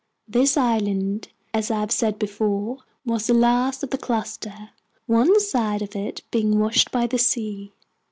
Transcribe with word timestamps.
This 0.27 0.57
island, 0.57 1.27
as 1.53 1.69
I 1.69 1.79
have 1.79 1.91
said 1.91 2.17
before, 2.17 2.79
was 3.05 3.27
the 3.27 3.35
last 3.35 3.83
of 3.83 3.91
the 3.91 3.99
cluster, 3.99 4.71
one 5.05 5.39
side 5.39 5.83
of 5.83 5.95
it 5.95 6.23
being 6.31 6.57
washed 6.57 6.91
by 6.91 7.05
the 7.05 7.19
sea. 7.19 7.71